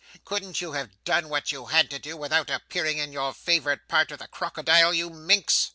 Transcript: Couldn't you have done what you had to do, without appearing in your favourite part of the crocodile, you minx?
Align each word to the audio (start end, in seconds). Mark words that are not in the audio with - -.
Couldn't 0.25 0.61
you 0.61 0.71
have 0.71 1.03
done 1.03 1.29
what 1.29 1.51
you 1.51 1.67
had 1.67 1.87
to 1.91 1.99
do, 1.99 2.17
without 2.17 2.49
appearing 2.49 2.97
in 2.97 3.13
your 3.13 3.35
favourite 3.35 3.87
part 3.87 4.09
of 4.11 4.17
the 4.17 4.27
crocodile, 4.27 4.91
you 4.95 5.11
minx? 5.11 5.69